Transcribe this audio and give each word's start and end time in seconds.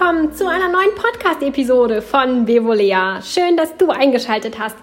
willkommen 0.00 0.32
zu 0.32 0.48
einer 0.48 0.68
neuen 0.68 0.94
Podcast-Episode 0.94 2.00
von 2.00 2.46
Bevolea. 2.46 3.20
Schön, 3.20 3.58
dass 3.58 3.76
du 3.76 3.90
eingeschaltet 3.90 4.58
hast 4.58 4.76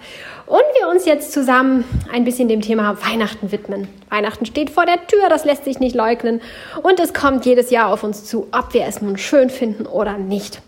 und 0.46 0.62
wir 0.80 0.90
uns 0.90 1.06
jetzt 1.06 1.32
zusammen 1.32 1.86
ein 2.14 2.24
bisschen 2.24 2.48
dem 2.48 2.62
Thema 2.62 2.96
Weihnachten 3.04 3.52
widmen. 3.52 3.88
Weihnachten 4.12 4.46
steht 4.46 4.70
vor 4.70 4.86
der 4.86 5.08
Tür, 5.08 5.28
das 5.28 5.44
lässt 5.44 5.64
sich 5.64 5.80
nicht 5.80 5.96
leugnen 5.96 6.40
und 6.84 7.00
es 7.00 7.16
kommt 7.16 7.48
jedes 7.48 7.72
Jahr 7.72 7.92
auf 7.92 8.04
uns 8.04 8.26
zu, 8.26 8.48
ob 8.52 8.76
wir 8.76 8.86
es 8.86 9.02
nun 9.02 9.18
schön 9.18 9.50
finden 9.50 9.88
oder 9.88 10.20
nicht. 10.20 10.62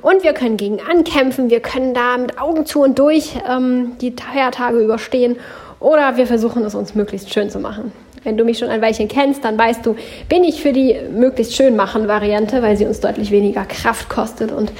Und 0.00 0.24
wir 0.24 0.32
können 0.32 0.56
gegen 0.56 0.80
ankämpfen, 0.80 1.48
wir 1.48 1.60
können 1.60 1.94
da 1.94 2.18
mit 2.18 2.40
Augen 2.40 2.66
zu 2.66 2.82
und 2.82 2.98
durch 2.98 3.38
ähm, 3.48 3.98
die 4.00 4.10
Feiertage 4.10 4.80
überstehen 4.80 5.36
oder 5.78 6.16
wir 6.16 6.26
versuchen 6.26 6.64
es 6.64 6.74
uns 6.74 6.96
möglichst 6.96 7.32
schön 7.32 7.50
zu 7.50 7.60
machen. 7.60 7.92
Wenn 8.24 8.36
du 8.36 8.44
mich 8.44 8.58
schon 8.58 8.68
ein 8.68 8.80
Weilchen 8.80 9.08
kennst, 9.08 9.44
dann 9.44 9.58
weißt 9.58 9.84
du, 9.84 9.96
bin 10.28 10.44
ich 10.44 10.62
für 10.62 10.72
die 10.72 10.96
möglichst 11.10 11.56
schön 11.56 11.74
machen 11.76 12.08
Variante, 12.08 12.62
weil 12.62 12.76
sie 12.76 12.86
uns 12.86 13.00
deutlich 13.00 13.30
weniger 13.30 13.64
Kraft 13.64 14.08
kostet 14.08 14.52
und 14.52 14.72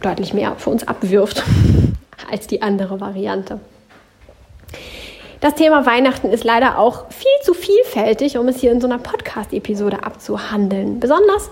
deutlich 0.00 0.32
mehr 0.34 0.54
für 0.58 0.70
uns 0.70 0.86
abwirft 0.86 1.42
als 2.30 2.46
die 2.46 2.62
andere 2.62 3.00
Variante. 3.00 3.60
Das 5.40 5.54
Thema 5.54 5.86
Weihnachten 5.86 6.30
ist 6.30 6.44
leider 6.44 6.78
auch 6.78 7.10
viel 7.10 7.26
zu 7.42 7.54
vielfältig, 7.54 8.38
um 8.38 8.48
es 8.48 8.58
hier 8.60 8.72
in 8.72 8.80
so 8.80 8.88
einer 8.88 8.98
Podcast-Episode 8.98 10.02
abzuhandeln. 10.02 10.98
Besonders 10.98 11.50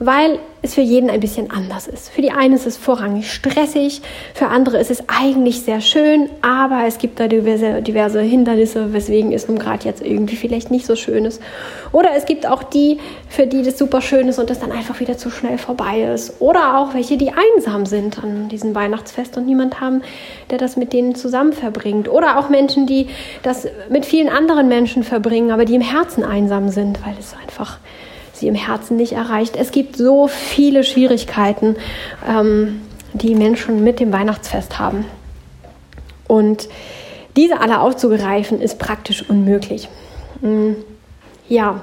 weil 0.00 0.38
es 0.62 0.74
für 0.74 0.80
jeden 0.80 1.08
ein 1.10 1.20
bisschen 1.20 1.50
anders 1.50 1.86
ist. 1.86 2.08
Für 2.08 2.20
die 2.20 2.30
einen 2.30 2.54
ist 2.54 2.66
es 2.66 2.76
vorrangig 2.76 3.32
stressig, 3.32 4.02
für 4.34 4.46
andere 4.46 4.78
ist 4.78 4.90
es 4.90 5.04
eigentlich 5.08 5.62
sehr 5.62 5.80
schön, 5.80 6.28
aber 6.42 6.84
es 6.86 6.98
gibt 6.98 7.20
da 7.20 7.28
diverse, 7.28 7.80
diverse 7.82 8.20
Hindernisse, 8.20 8.92
weswegen 8.92 9.32
es 9.32 9.48
nun 9.48 9.58
gerade 9.58 9.84
jetzt 9.84 10.02
irgendwie 10.02 10.36
vielleicht 10.36 10.70
nicht 10.70 10.86
so 10.86 10.96
schön 10.96 11.24
ist. 11.24 11.40
Oder 11.92 12.10
es 12.16 12.26
gibt 12.26 12.46
auch 12.46 12.62
die, 12.62 12.98
für 13.28 13.46
die 13.46 13.62
das 13.62 13.78
super 13.78 14.00
schön 14.00 14.28
ist 14.28 14.38
und 14.38 14.50
das 14.50 14.60
dann 14.60 14.72
einfach 14.72 14.98
wieder 15.00 15.16
zu 15.16 15.30
schnell 15.30 15.58
vorbei 15.58 16.02
ist. 16.02 16.40
Oder 16.40 16.78
auch 16.78 16.94
welche, 16.94 17.16
die 17.16 17.30
einsam 17.30 17.86
sind 17.86 18.22
an 18.22 18.48
diesem 18.48 18.74
Weihnachtsfest 18.74 19.36
und 19.36 19.46
niemand 19.46 19.80
haben, 19.80 20.02
der 20.50 20.58
das 20.58 20.76
mit 20.76 20.92
denen 20.92 21.14
zusammen 21.14 21.52
verbringt. 21.52 22.08
Oder 22.08 22.38
auch 22.38 22.48
Menschen, 22.48 22.86
die 22.86 23.08
das 23.42 23.68
mit 23.90 24.04
vielen 24.06 24.28
anderen 24.28 24.68
Menschen 24.68 25.04
verbringen, 25.04 25.50
aber 25.50 25.64
die 25.64 25.74
im 25.74 25.82
Herzen 25.82 26.24
einsam 26.24 26.68
sind, 26.68 27.04
weil 27.04 27.14
es 27.18 27.34
einfach 27.40 27.78
sie 28.38 28.48
im 28.48 28.54
Herzen 28.54 28.96
nicht 28.96 29.12
erreicht. 29.12 29.56
Es 29.56 29.70
gibt 29.70 29.96
so 29.96 30.28
viele 30.28 30.84
Schwierigkeiten, 30.84 31.76
ähm, 32.28 32.82
die 33.12 33.34
Menschen 33.34 33.84
mit 33.84 34.00
dem 34.00 34.12
Weihnachtsfest 34.12 34.78
haben. 34.78 35.04
Und 36.26 36.68
diese 37.36 37.60
alle 37.60 37.80
aufzugreifen, 37.80 38.60
ist 38.60 38.78
praktisch 38.78 39.28
unmöglich. 39.28 39.88
Hm, 40.40 40.76
ja, 41.48 41.80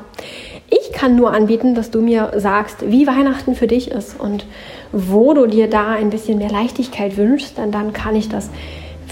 ich 0.69 0.91
kann 0.93 1.15
nur 1.15 1.33
anbieten, 1.33 1.75
dass 1.75 1.91
du 1.91 2.01
mir 2.01 2.31
sagst, 2.37 2.89
wie 2.89 3.07
Weihnachten 3.07 3.55
für 3.55 3.67
dich 3.67 3.91
ist 3.91 4.19
und 4.19 4.45
wo 4.91 5.33
du 5.33 5.47
dir 5.47 5.69
da 5.69 5.91
ein 5.91 6.09
bisschen 6.09 6.37
mehr 6.37 6.49
Leichtigkeit 6.49 7.17
wünschst, 7.17 7.57
denn 7.57 7.71
dann 7.71 7.93
kann 7.93 8.15
ich 8.15 8.29
das 8.29 8.49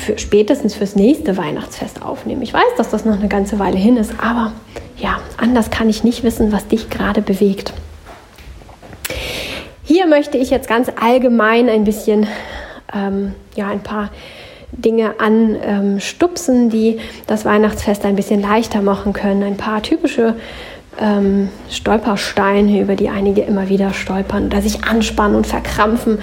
für 0.04 0.18
spätestens 0.18 0.76
fürs 0.76 0.96
nächste 0.96 1.38
Weihnachtsfest 1.38 2.02
aufnehmen. 2.02 2.42
Ich 2.42 2.54
weiß, 2.54 2.76
dass 2.78 2.90
das 2.90 3.06
noch 3.06 3.18
eine 3.18 3.28
ganze 3.28 3.60
Weile 3.60 3.78
hin 3.78 3.98
ist, 3.98 4.14
aber 4.22 4.52
ja, 4.98 5.20
anders 5.38 5.70
kann 5.72 5.90
ich 5.90 6.04
nicht 6.04 6.24
wissen, 6.24 6.52
was 6.52 6.68
dich 6.68 6.90
gerade 6.90 7.22
bewegt. 7.22 7.74
Hier 9.84 10.08
möchte 10.08 10.38
ich 10.38 10.50
jetzt 10.50 10.68
ganz 10.68 10.90
allgemein 11.00 11.70
ein 11.70 11.84
bisschen, 11.84 12.28
ähm, 12.94 13.34
ja, 13.56 13.68
ein 13.68 13.84
paar 13.84 14.12
Dinge 14.72 15.16
anstupsen, 15.20 16.70
die 16.70 17.00
das 17.28 17.46
Weihnachtsfest 17.46 18.06
ein 18.06 18.16
bisschen 18.16 18.42
leichter 18.42 18.82
machen 18.82 19.14
können. 19.14 19.44
Ein 19.44 19.58
paar 19.58 19.82
typische 19.82 20.36
ähm, 21.00 21.50
Stolpersteine, 21.70 22.82
über 22.82 22.96
die 22.96 23.10
einige 23.10 23.42
immer 23.42 23.70
wieder 23.70 23.94
stolpern 23.94 24.46
oder 24.46 24.62
sich 24.62 24.84
anspannen 24.84 25.36
und 25.36 25.48
verkrampfen. 25.48 26.20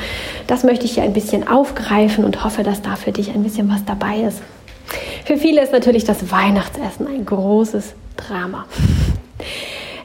Das 0.46 0.64
möchte 0.64 0.84
ich 0.84 0.92
hier 0.94 1.02
ein 1.02 1.12
bisschen 1.12 1.48
aufgreifen 1.48 2.24
und 2.24 2.44
hoffe, 2.44 2.62
dass 2.62 2.82
da 2.82 2.96
für 2.96 3.12
dich 3.12 3.30
ein 3.30 3.42
bisschen 3.42 3.68
was 3.70 3.84
dabei 3.84 4.18
ist. 4.20 4.42
Für 5.24 5.36
viele 5.36 5.62
ist 5.62 5.72
natürlich 5.72 6.04
das 6.04 6.30
Weihnachtsessen 6.30 7.06
ein 7.06 7.24
großes 7.24 7.94
Drama. 8.16 8.66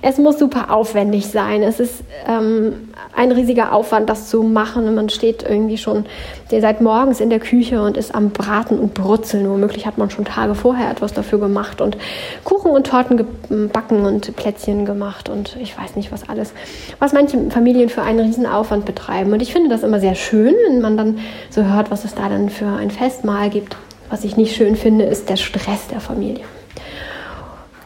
Es 0.07 0.19
muss 0.19 0.38
super 0.38 0.69
aufwendig 0.69 1.25
sein. 1.25 1.63
Es 1.63 1.79
ist 1.79 2.03
ähm, 2.27 2.89
ein 3.16 3.31
riesiger 3.31 3.73
Aufwand, 3.73 4.07
das 4.07 4.29
zu 4.29 4.43
machen. 4.43 4.93
Man 4.93 5.09
steht 5.09 5.41
irgendwie 5.41 5.79
schon 5.79 6.05
seit 6.47 6.79
morgens 6.79 7.19
in 7.19 7.31
der 7.31 7.39
Küche 7.39 7.81
und 7.81 7.97
ist 7.97 8.13
am 8.13 8.29
Braten 8.29 8.77
und 8.77 8.93
Brutzeln. 8.93 9.49
Womöglich 9.49 9.88
hat 9.88 9.97
man 9.97 10.11
schon 10.11 10.23
Tage 10.23 10.53
vorher 10.53 10.91
etwas 10.91 11.13
dafür 11.13 11.39
gemacht 11.39 11.81
und 11.81 11.97
Kuchen 12.43 12.69
und 12.69 12.85
Torten 12.85 13.17
gebacken 13.17 14.05
und 14.05 14.35
Plätzchen 14.35 14.85
gemacht 14.85 15.27
und 15.27 15.57
ich 15.59 15.75
weiß 15.75 15.95
nicht 15.95 16.11
was 16.11 16.29
alles. 16.29 16.53
Was 16.99 17.11
manche 17.11 17.39
Familien 17.49 17.89
für 17.89 18.03
einen 18.03 18.19
riesen 18.19 18.45
Aufwand 18.45 18.85
betreiben. 18.85 19.33
Und 19.33 19.41
ich 19.41 19.53
finde 19.53 19.69
das 19.69 19.81
immer 19.81 19.99
sehr 19.99 20.13
schön, 20.13 20.53
wenn 20.67 20.81
man 20.81 20.97
dann 20.97 21.17
so 21.49 21.63
hört, 21.63 21.89
was 21.89 22.05
es 22.05 22.13
da 22.13 22.29
dann 22.29 22.51
für 22.51 22.67
ein 22.67 22.91
Festmahl 22.91 23.49
gibt. 23.49 23.75
Was 24.11 24.23
ich 24.23 24.37
nicht 24.37 24.55
schön 24.55 24.75
finde, 24.75 25.05
ist 25.05 25.29
der 25.31 25.37
Stress 25.37 25.87
der 25.87 25.99
Familie. 25.99 26.43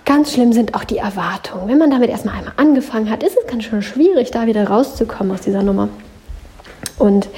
Ganz 0.10 0.34
schlimm 0.34 0.54
sind 0.54 0.74
auch 0.74 0.86
die 0.86 0.98
Erwartungen. 0.98 1.68
Wenn 1.68 1.78
man 1.78 1.92
damit 1.92 2.10
erstmal 2.10 2.34
einmal 2.34 2.54
angefangen 2.58 3.12
hat, 3.12 3.22
ist 3.22 3.38
es 3.38 3.46
ganz 3.46 3.66
schön 3.66 3.84
schwierig, 3.84 4.32
da 4.32 4.48
wieder 4.48 4.68
rauszukommen 4.68 5.32
aus 5.32 5.42
dieser 5.42 5.62
Nummer. 5.62 5.88
Und 6.98 7.30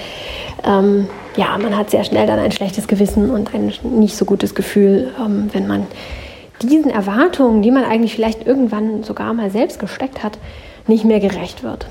ähm, 0.64 1.10
ja, 1.36 1.58
man 1.58 1.76
hat 1.76 1.90
sehr 1.90 2.06
schnell 2.06 2.26
dann 2.28 2.40
ein 2.40 2.54
schlechtes 2.54 2.88
Gewissen 2.88 3.30
und 3.30 3.54
ein 3.54 3.74
nicht 3.84 4.16
so 4.16 4.24
gutes 4.24 4.56
Gefühl, 4.56 5.14
ähm, 5.20 5.50
wenn 5.52 5.68
man 5.68 5.86
diesen 6.62 6.90
Erwartungen, 6.90 7.62
die 7.62 7.72
man 7.72 7.84
eigentlich 7.84 8.16
vielleicht 8.16 8.48
irgendwann 8.48 9.04
sogar 9.04 9.34
mal 9.34 9.52
selbst 9.52 9.78
gesteckt 9.78 10.24
hat, 10.24 10.38
nicht 10.88 11.04
mehr 11.04 11.20
gerecht 11.20 11.64
wird. 11.64 11.88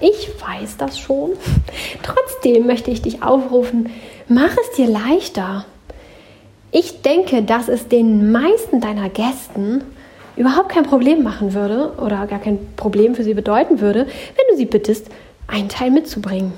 Ich 0.00 0.30
weiß 0.40 0.78
das 0.78 0.98
schon. 0.98 1.32
Trotzdem 2.02 2.66
möchte 2.66 2.90
ich 2.90 3.02
dich 3.02 3.22
aufrufen, 3.22 3.90
mach 4.26 4.56
es 4.56 4.76
dir 4.78 4.88
leichter. 4.88 5.66
Ich 6.78 7.00
denke, 7.00 7.40
dass 7.40 7.68
es 7.68 7.88
den 7.88 8.30
meisten 8.30 8.82
deiner 8.82 9.08
Gästen 9.08 9.82
überhaupt 10.36 10.68
kein 10.68 10.82
Problem 10.82 11.22
machen 11.22 11.54
würde 11.54 11.94
oder 11.96 12.26
gar 12.26 12.38
kein 12.38 12.58
Problem 12.76 13.14
für 13.14 13.24
sie 13.24 13.32
bedeuten 13.32 13.80
würde, 13.80 14.00
wenn 14.00 14.44
du 14.50 14.56
sie 14.58 14.66
bittest, 14.66 15.06
einen 15.46 15.70
Teil 15.70 15.90
mitzubringen. 15.90 16.52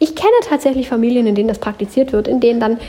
Ich 0.00 0.16
kenne 0.16 0.32
tatsächlich 0.48 0.88
Familien, 0.88 1.28
in 1.28 1.36
denen 1.36 1.46
das 1.46 1.60
praktiziert 1.60 2.12
wird, 2.12 2.26
in 2.26 2.40
denen 2.40 2.58
dann 2.58 2.80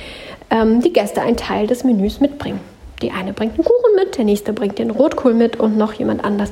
ähm, 0.50 0.82
die 0.82 0.92
Gäste 0.92 1.22
einen 1.22 1.38
Teil 1.38 1.68
des 1.68 1.84
Menüs 1.84 2.20
mitbringen. 2.20 2.60
Die 3.04 3.12
eine 3.12 3.34
bringt 3.34 3.54
einen 3.54 3.64
Kuchen 3.64 3.96
mit, 3.96 4.18
der 4.18 4.26
nächste 4.26 4.52
bringt 4.52 4.80
den 4.80 4.90
Rotkohl 4.90 5.36
mit 5.36 5.60
und 5.60 5.78
noch 5.78 5.94
jemand 5.94 6.24
anders 6.24 6.52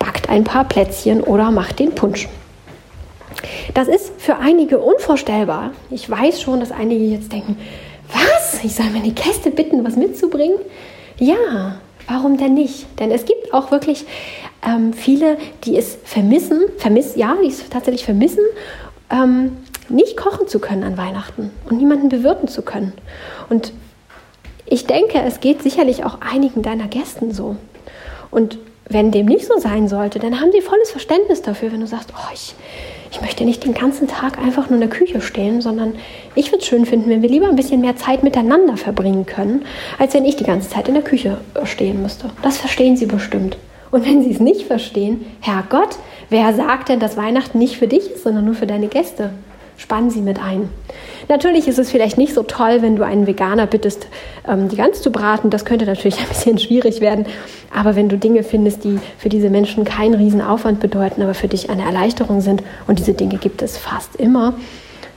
backt 0.00 0.28
ein 0.28 0.42
paar 0.42 0.64
Plätzchen 0.64 1.22
oder 1.22 1.52
macht 1.52 1.78
den 1.78 1.94
Punsch. 1.94 2.28
Das 3.74 3.86
ist 3.86 4.10
für 4.18 4.38
einige 4.38 4.80
unvorstellbar. 4.80 5.70
Ich 5.88 6.10
weiß 6.10 6.42
schon, 6.42 6.58
dass 6.58 6.72
einige 6.72 7.04
jetzt 7.04 7.32
denken? 7.32 7.56
Ich 8.62 8.74
soll 8.74 8.90
meine 8.90 9.12
Gäste 9.12 9.50
bitten, 9.50 9.84
was 9.84 9.96
mitzubringen? 9.96 10.58
Ja, 11.18 11.76
warum 12.06 12.36
denn 12.36 12.54
nicht? 12.54 12.86
Denn 12.98 13.10
es 13.10 13.24
gibt 13.24 13.54
auch 13.54 13.70
wirklich 13.70 14.04
ähm, 14.66 14.92
viele, 14.92 15.38
die 15.64 15.76
es 15.76 15.98
vermissen, 16.04 16.62
vermiss, 16.78 17.16
ja, 17.16 17.36
die 17.42 17.48
es 17.48 17.68
tatsächlich 17.68 18.04
vermissen, 18.04 18.44
ähm, 19.10 19.56
nicht 19.88 20.16
kochen 20.16 20.46
zu 20.46 20.60
können 20.60 20.84
an 20.84 20.96
Weihnachten 20.96 21.50
und 21.68 21.78
niemanden 21.78 22.08
bewirten 22.08 22.48
zu 22.48 22.62
können. 22.62 22.92
Und 23.48 23.72
ich 24.66 24.86
denke, 24.86 25.20
es 25.26 25.40
geht 25.40 25.62
sicherlich 25.62 26.04
auch 26.04 26.18
einigen 26.20 26.62
deiner 26.62 26.86
Gästen 26.86 27.32
so. 27.32 27.56
Und 28.30 28.58
wenn 28.88 29.10
dem 29.10 29.26
nicht 29.26 29.46
so 29.46 29.58
sein 29.58 29.88
sollte, 29.88 30.18
dann 30.18 30.40
haben 30.40 30.52
sie 30.52 30.60
volles 30.60 30.90
Verständnis 30.90 31.42
dafür, 31.42 31.72
wenn 31.72 31.80
du 31.80 31.86
sagst, 31.86 32.12
oh, 32.14 32.30
ich, 32.32 32.54
ich 33.10 33.20
möchte 33.20 33.44
nicht 33.44 33.64
den 33.64 33.74
ganzen 33.74 34.06
Tag 34.06 34.38
einfach 34.38 34.70
nur 34.70 34.80
in 34.80 34.88
der 34.88 34.96
Küche 34.96 35.20
stehen, 35.20 35.60
sondern 35.60 35.94
ich 36.34 36.52
würde 36.52 36.62
es 36.62 36.68
schön 36.68 36.86
finden, 36.86 37.10
wenn 37.10 37.22
wir 37.22 37.28
lieber 37.28 37.48
ein 37.48 37.56
bisschen 37.56 37.80
mehr 37.80 37.96
Zeit 37.96 38.22
miteinander 38.22 38.76
verbringen 38.76 39.26
können, 39.26 39.64
als 39.98 40.14
wenn 40.14 40.24
ich 40.24 40.36
die 40.36 40.44
ganze 40.44 40.70
Zeit 40.70 40.88
in 40.88 40.94
der 40.94 41.02
Küche 41.02 41.38
stehen 41.64 42.02
müsste. 42.02 42.30
Das 42.42 42.58
verstehen 42.58 42.96
sie 42.96 43.06
bestimmt. 43.06 43.56
Und 43.90 44.06
wenn 44.06 44.22
sie 44.22 44.30
es 44.30 44.38
nicht 44.38 44.62
verstehen, 44.62 45.26
Herrgott, 45.40 45.96
wer 46.28 46.54
sagt 46.54 46.88
denn, 46.88 47.00
dass 47.00 47.16
Weihnachten 47.16 47.58
nicht 47.58 47.76
für 47.76 47.88
dich 47.88 48.08
ist, 48.10 48.22
sondern 48.22 48.44
nur 48.44 48.54
für 48.54 48.66
deine 48.66 48.86
Gäste? 48.86 49.30
Spannen 49.76 50.10
sie 50.10 50.20
mit 50.20 50.38
ein. 50.38 50.68
Natürlich 51.30 51.68
ist 51.68 51.78
es 51.78 51.92
vielleicht 51.92 52.18
nicht 52.18 52.34
so 52.34 52.42
toll, 52.42 52.82
wenn 52.82 52.96
du 52.96 53.04
einen 53.04 53.28
Veganer 53.28 53.68
bittest, 53.68 54.08
ähm, 54.48 54.68
die 54.68 54.74
Gans 54.74 55.00
zu 55.00 55.12
braten. 55.12 55.48
Das 55.48 55.64
könnte 55.64 55.86
natürlich 55.86 56.18
ein 56.20 56.28
bisschen 56.28 56.58
schwierig 56.58 57.00
werden. 57.00 57.24
Aber 57.72 57.94
wenn 57.94 58.08
du 58.08 58.18
Dinge 58.18 58.42
findest, 58.42 58.82
die 58.82 58.98
für 59.16 59.28
diese 59.28 59.48
Menschen 59.48 59.84
keinen 59.84 60.14
Riesenaufwand 60.14 60.80
bedeuten, 60.80 61.22
aber 61.22 61.34
für 61.34 61.46
dich 61.46 61.70
eine 61.70 61.84
Erleichterung 61.84 62.40
sind, 62.40 62.64
und 62.88 62.98
diese 62.98 63.14
Dinge 63.14 63.36
gibt 63.36 63.62
es 63.62 63.76
fast 63.76 64.16
immer, 64.16 64.54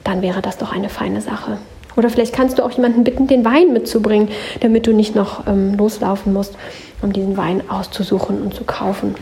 dann 0.04 0.21
wäre 0.21 0.44
das 0.44 0.60
doch 0.60 0.71
eine 0.71 0.89
feine 0.89 1.19
Sache. 1.19 1.57
Oder 1.98 2.12
vielleicht 2.12 2.36
kannst 2.36 2.60
du 2.60 2.63
auch 2.63 2.71
jemanden 2.71 3.04
bitten, 3.04 3.25
den 3.25 3.44
Wein 3.44 3.74
mitzubringen, 3.74 4.30
damit 4.60 4.86
du 4.86 4.94
nicht 4.94 5.15
noch 5.15 5.48
ähm, 5.48 5.74
loslaufen 5.75 6.31
musst, 6.31 6.56
um 7.01 7.12
diesen 7.12 7.38
Wein 7.38 7.63
auszusuchen 7.69 8.39
und 8.44 8.54
zu 8.54 8.65
kaufen. 8.65 9.15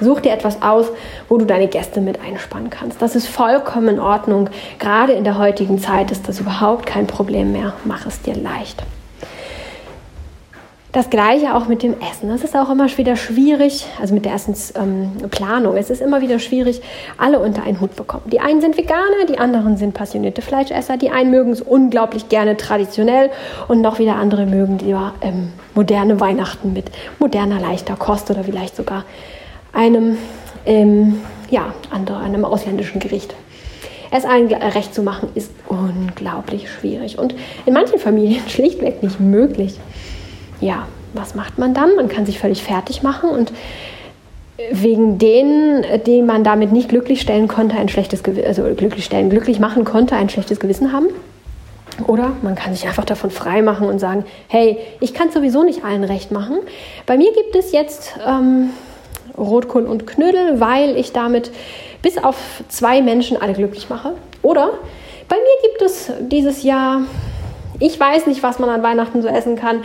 Such 0.00 0.20
dir 0.20 0.32
etwas 0.32 0.62
aus, 0.62 0.86
wo 1.28 1.38
du 1.38 1.44
deine 1.44 1.68
Gäste 1.68 2.00
mit 2.00 2.20
einspannen 2.20 2.70
kannst. 2.70 3.02
Das 3.02 3.16
ist 3.16 3.28
vollkommen 3.28 3.88
in 3.88 4.00
Ordnung. 4.00 4.48
Gerade 4.78 5.12
in 5.12 5.24
der 5.24 5.38
heutigen 5.38 5.78
Zeit 5.78 6.10
ist 6.10 6.28
das 6.28 6.40
überhaupt 6.40 6.86
kein 6.86 7.06
Problem 7.06 7.52
mehr. 7.52 7.72
Mach 7.84 8.06
es 8.06 8.22
dir 8.22 8.34
leicht. 8.34 8.82
Das 10.92 11.10
gleiche 11.10 11.54
auch 11.54 11.68
mit 11.68 11.82
dem 11.82 11.94
Essen. 12.00 12.30
Das 12.30 12.42
ist 12.42 12.56
auch 12.56 12.70
immer 12.70 12.88
wieder 12.96 13.14
schwierig, 13.14 13.86
also 14.00 14.14
mit 14.14 14.24
der 14.24 14.32
Essensplanung. 14.32 15.74
Ähm, 15.74 15.78
es 15.78 15.90
ist 15.90 16.00
immer 16.00 16.22
wieder 16.22 16.38
schwierig, 16.38 16.80
alle 17.18 17.40
unter 17.40 17.62
einen 17.62 17.80
Hut 17.80 17.94
bekommen. 17.94 18.22
Die 18.26 18.40
einen 18.40 18.62
sind 18.62 18.78
Veganer, 18.78 19.26
die 19.28 19.38
anderen 19.38 19.76
sind 19.76 19.92
passionierte 19.92 20.40
Fleischesser, 20.40 20.96
die 20.96 21.10
einen 21.10 21.30
mögen 21.30 21.52
es 21.52 21.60
unglaublich 21.60 22.30
gerne 22.30 22.56
traditionell 22.56 23.28
und 23.68 23.82
noch 23.82 23.98
wieder 23.98 24.16
andere 24.16 24.46
mögen 24.46 24.78
die 24.78 24.96
ähm, 25.20 25.52
moderne 25.74 26.20
Weihnachten 26.20 26.72
mit 26.72 26.86
moderner, 27.18 27.60
leichter 27.60 27.96
Kost 27.96 28.30
oder 28.30 28.42
vielleicht 28.42 28.74
sogar 28.74 29.04
einem, 29.72 30.18
ähm, 30.66 31.20
ja, 31.50 31.74
andere, 31.90 32.18
einem 32.18 32.44
ausländischen 32.44 33.00
Gericht. 33.00 33.34
Es 34.10 34.24
allen 34.24 34.52
recht 34.52 34.94
zu 34.94 35.02
machen, 35.02 35.28
ist 35.34 35.50
unglaublich 35.68 36.70
schwierig 36.70 37.18
und 37.18 37.34
in 37.66 37.74
manchen 37.74 37.98
Familien 37.98 38.42
schlichtweg 38.48 39.02
nicht 39.02 39.20
möglich 39.20 39.78
ja, 40.60 40.86
was 41.14 41.34
macht 41.34 41.58
man 41.58 41.74
dann? 41.74 41.96
Man 41.96 42.08
kann 42.08 42.26
sich 42.26 42.38
völlig 42.38 42.62
fertig 42.62 43.02
machen 43.02 43.30
und 43.30 43.52
wegen 44.72 45.18
denen, 45.18 45.84
die 46.04 46.20
man 46.20 46.42
damit 46.42 46.72
nicht 46.72 46.88
glücklich 46.88 47.20
stellen 47.20 47.46
konnte, 47.46 47.76
ein 47.76 47.88
schlechtes 47.88 48.22
Gewissen, 48.22 48.46
also 48.46 48.62
glücklich 48.74 49.04
stellen, 49.04 49.30
glücklich 49.30 49.60
machen 49.60 49.84
konnte, 49.84 50.16
ein 50.16 50.28
schlechtes 50.28 50.58
Gewissen 50.58 50.92
haben. 50.92 51.06
Oder 52.06 52.32
man 52.42 52.54
kann 52.54 52.74
sich 52.74 52.86
einfach 52.86 53.04
davon 53.04 53.30
frei 53.30 53.62
machen 53.62 53.88
und 53.88 53.98
sagen, 53.98 54.24
hey, 54.48 54.78
ich 55.00 55.14
kann 55.14 55.30
sowieso 55.30 55.62
nicht 55.62 55.84
allen 55.84 56.04
recht 56.04 56.32
machen. 56.32 56.58
Bei 57.06 57.16
mir 57.16 57.32
gibt 57.32 57.56
es 57.56 57.72
jetzt 57.72 58.14
ähm, 58.26 58.70
Rotkohl 59.36 59.84
und 59.84 60.06
Knödel, 60.06 60.60
weil 60.60 60.96
ich 60.96 61.12
damit 61.12 61.50
bis 62.02 62.18
auf 62.18 62.62
zwei 62.68 63.02
Menschen 63.02 63.40
alle 63.40 63.52
glücklich 63.52 63.88
mache. 63.88 64.14
Oder 64.42 64.70
bei 65.28 65.36
mir 65.36 65.68
gibt 65.68 65.82
es 65.82 66.10
dieses 66.30 66.62
Jahr 66.62 67.02
ich 67.80 67.98
weiß 67.98 68.26
nicht, 68.26 68.42
was 68.42 68.58
man 68.58 68.70
an 68.70 68.82
Weihnachten 68.82 69.22
so 69.22 69.28
essen 69.28 69.56
kann, 69.56 69.82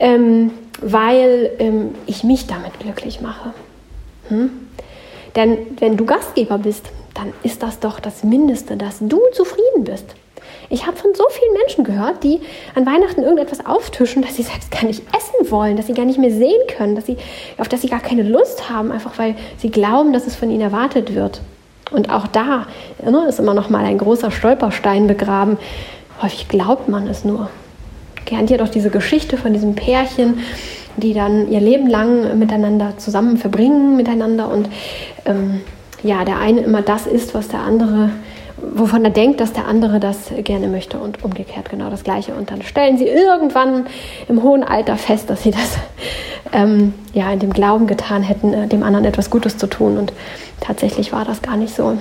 ähm, 0.00 0.52
weil 0.80 1.50
ähm, 1.58 1.94
ich 2.06 2.24
mich 2.24 2.46
damit 2.46 2.78
glücklich 2.80 3.20
mache. 3.20 3.52
Hm? 4.28 4.50
Denn 5.34 5.58
wenn 5.78 5.96
du 5.96 6.06
Gastgeber 6.06 6.58
bist, 6.58 6.86
dann 7.14 7.32
ist 7.42 7.62
das 7.62 7.78
doch 7.78 8.00
das 8.00 8.24
Mindeste, 8.24 8.76
dass 8.76 8.98
du 9.00 9.20
zufrieden 9.32 9.84
bist. 9.84 10.14
Ich 10.68 10.86
habe 10.86 10.96
von 10.96 11.14
so 11.14 11.24
vielen 11.30 11.52
Menschen 11.54 11.84
gehört, 11.84 12.24
die 12.24 12.40
an 12.74 12.86
Weihnachten 12.86 13.22
irgendetwas 13.22 13.64
auftischen, 13.64 14.22
das 14.22 14.36
sie 14.36 14.42
selbst 14.42 14.70
gar 14.70 14.84
nicht 14.84 15.02
essen 15.16 15.50
wollen, 15.50 15.76
dass 15.76 15.86
sie 15.86 15.94
gar 15.94 16.04
nicht 16.04 16.18
mehr 16.18 16.32
sehen 16.32 16.60
können, 16.76 16.96
dass 16.96 17.06
sie, 17.06 17.16
auf 17.58 17.68
das 17.68 17.82
sie 17.82 17.88
gar 17.88 18.00
keine 18.00 18.22
Lust 18.22 18.68
haben, 18.68 18.90
einfach 18.90 19.18
weil 19.18 19.36
sie 19.58 19.70
glauben, 19.70 20.12
dass 20.12 20.26
es 20.26 20.34
von 20.34 20.50
ihnen 20.50 20.62
erwartet 20.62 21.14
wird. 21.14 21.40
Und 21.92 22.10
auch 22.10 22.26
da 22.26 22.66
ne, 23.02 23.26
ist 23.28 23.38
immer 23.38 23.54
noch 23.54 23.70
mal 23.70 23.84
ein 23.84 23.98
großer 23.98 24.30
Stolperstein 24.30 25.06
begraben. 25.06 25.56
Häufig 26.20 26.48
glaubt 26.48 26.88
man 26.88 27.06
es 27.06 27.24
nur. 27.24 27.48
Kennt 28.24 28.50
ihr 28.50 28.58
doch 28.58 28.68
diese 28.68 28.90
Geschichte 28.90 29.36
von 29.36 29.52
diesem 29.52 29.76
Pärchen, 29.76 30.40
die 30.96 31.14
dann 31.14 31.48
ihr 31.50 31.60
Leben 31.60 31.86
lang 31.86 32.38
miteinander 32.38 32.94
zusammen 32.96 33.36
verbringen, 33.36 33.96
miteinander 33.96 34.48
und 34.48 34.68
ähm, 35.26 35.60
ja, 36.02 36.24
der 36.24 36.38
eine 36.38 36.60
immer 36.60 36.82
das 36.82 37.06
ist, 37.06 37.34
was 37.34 37.48
der 37.48 37.60
andere, 37.60 38.10
wovon 38.74 39.04
er 39.04 39.10
denkt, 39.10 39.40
dass 39.40 39.52
der 39.52 39.66
andere 39.66 40.00
das 40.00 40.30
gerne 40.44 40.68
möchte 40.68 40.98
und 40.98 41.24
umgekehrt 41.24 41.70
genau 41.70 41.90
das 41.90 42.04
Gleiche. 42.04 42.34
Und 42.34 42.50
dann 42.50 42.62
stellen 42.62 42.98
sie 42.98 43.06
irgendwann 43.06 43.86
im 44.28 44.42
hohen 44.42 44.64
Alter 44.64 44.96
fest, 44.96 45.30
dass 45.30 45.42
sie 45.42 45.50
das 45.50 45.78
ähm, 46.52 46.94
ja 47.12 47.30
in 47.32 47.38
dem 47.38 47.52
Glauben 47.52 47.86
getan 47.86 48.22
hätten, 48.22 48.52
äh, 48.52 48.66
dem 48.68 48.82
anderen 48.82 49.04
etwas 49.04 49.30
Gutes 49.30 49.58
zu 49.58 49.66
tun. 49.66 49.98
Und 49.98 50.12
tatsächlich 50.60 51.12
war 51.12 51.24
das 51.24 51.42
gar 51.42 51.56
nicht 51.56 51.74
so. 51.74 51.98